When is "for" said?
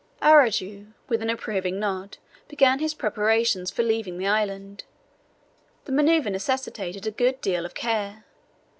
3.69-3.83